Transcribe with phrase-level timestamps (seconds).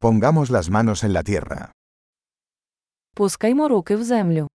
[0.00, 1.71] Pongamos las manos en la tierra.
[3.15, 4.47] Пускаймо руки в землю.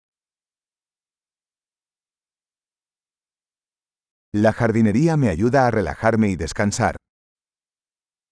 [4.33, 6.96] La jardinería me ayuda a relajarme y descansar.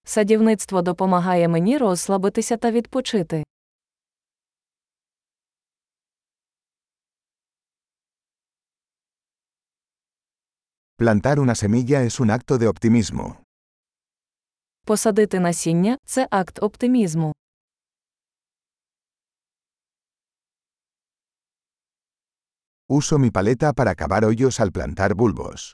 [0.05, 3.43] Садівництво допомагає мені розслабитися та відпочити.
[10.97, 13.25] Plantar una semilla es un acto de optimismo.
[14.85, 17.33] Посадити насіння це акт оптимізму.
[22.89, 25.73] Uso mi paleta para cavar hoyos al plantar bulbos.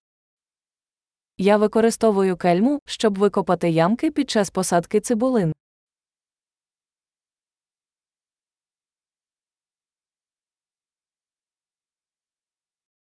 [1.38, 5.54] Я використовую кельму, щоб викопати ямки під час посадки цибулин.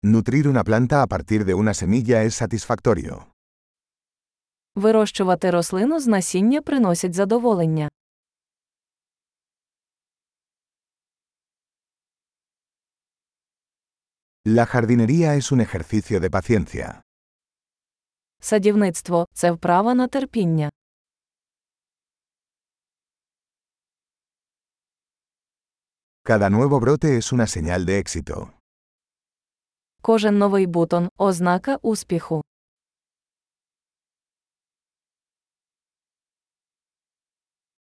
[0.03, 3.34] Nutrir una planta a partir de una semilla es satisfactorio.
[4.77, 7.89] Вирощувати рослину з насіння приносять задоволення.
[14.47, 17.01] La jardinería es un ejercicio de paciencia.
[18.41, 20.71] Садівництво це вправа на терпіння.
[26.25, 28.49] Cada nuevo brote es una señal de éxito.
[30.03, 32.45] Кожен новий бутон ознака успіху.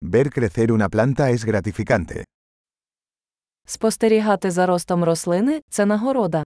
[0.05, 2.23] Ver crecer una planta es gratificante.
[3.65, 6.43] Спостерігати за ростом рослини це нагорода.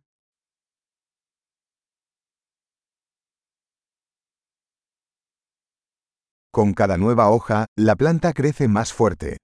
[6.52, 9.38] Con cada nueva hoja, la planta crece más fuerte.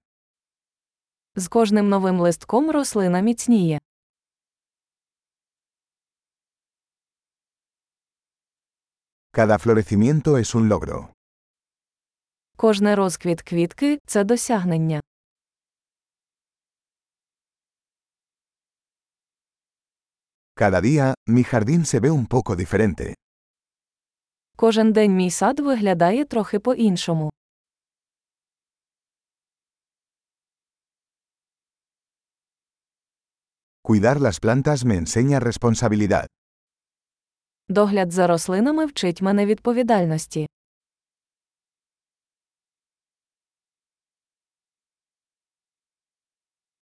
[1.36, 3.78] З кожним новим листком рослина міцніє.
[9.32, 11.08] Cada florecimiento es un logro.
[12.59, 15.01] Кожний розквіт квітки це досягнення.
[20.55, 23.13] Cada día, mi jardín se ve un poco diferente.
[24.55, 27.29] Кожен день мій сад виглядає трохи по-іншому.
[33.83, 36.25] Cuidar las plantas me enseña responsabilidad.
[37.69, 40.47] Догляд за рослинами вчить мене відповідальності.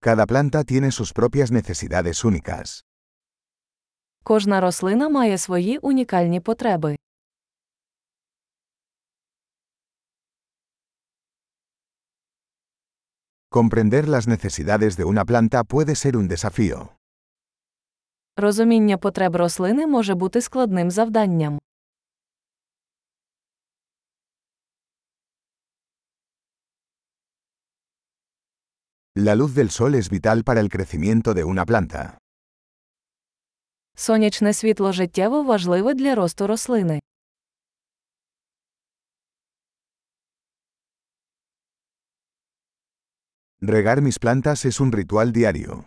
[0.00, 2.84] Cada planta tiene sus propias necesidades únicas.
[4.24, 6.96] Кожна рослина має свої унікальні потреби.
[13.50, 16.88] Comprender las necesidades de una planta puede ser un desafío.
[18.36, 21.58] Розуміння потреб рослини може бути складним завданням.
[29.16, 32.18] La luz del sol es vital para el crecimiento de una planta.
[33.94, 37.00] Сонячне світло життєво важливе для росту рослини.
[43.60, 45.84] Regar mis plantas es un ritual diario.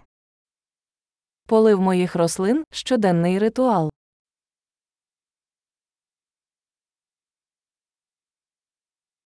[1.47, 3.89] Полив моїх рослин щоденний ритуал.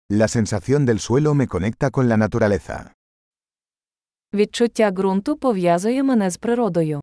[0.09, 2.93] La sensación del suelo me conecta con la naturaleza.
[4.34, 7.00] Відчуття ґрунту пов'язує мене з природою.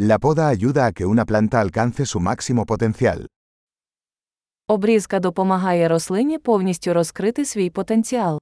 [0.00, 3.26] La poda ayuda a que una planta alcance su máximo potencial.
[4.68, 8.40] Обрізка допомагає рослині повністю розкрити свій потенціал.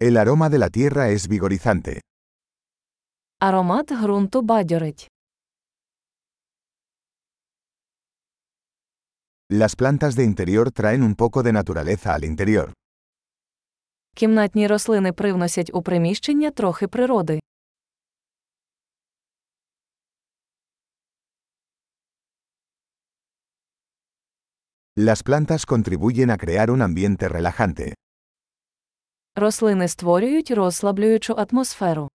[0.00, 2.00] El aroma de la tierra es vigorizante.
[3.38, 5.10] Аромат ґрунту бадьорить.
[9.50, 12.72] Las plantas de interior traen un poco de naturaleza al interior.
[14.14, 17.40] Кімнатні рослини привносять у приміщення трохи природи.
[24.96, 27.94] Las plantas contribuyen a crear un ambiente relajante.
[29.34, 32.08] Рослини створюють розслаблюючу атмосферу.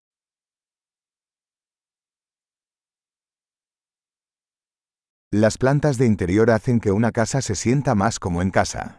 [5.44, 8.98] Las plantas de interior hacen que una casa se sienta más como en casa.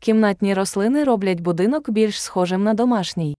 [0.00, 3.36] Кімнатні рослини роблять будинок більш схожим на домашній.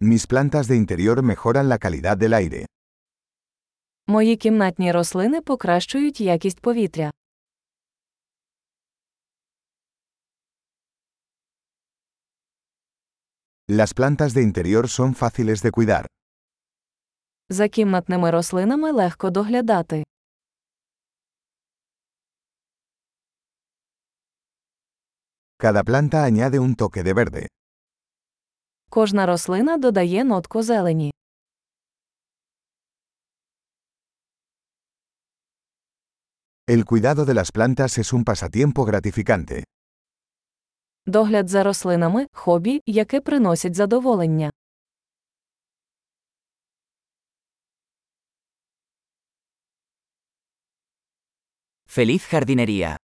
[0.00, 2.66] Mis plantas de interior mejoran la calidad del aire.
[4.06, 7.10] Мої кімнатні рослини покращують якість повітря.
[13.67, 16.07] Las plantas de interior son fáciles de cuidar.
[17.49, 20.03] За кімнатними рослинами легко доглядати.
[25.57, 27.47] Cada planta añade un toque de verde.
[28.89, 31.11] Кожна рослина додає нотку зелені.
[36.67, 39.63] El cuidado de las plantas es un pasatiempo gratificante.
[41.06, 44.50] Догляд за рослинами хобі, яке приносить задоволення.
[51.86, 53.04] Feliz jardinería.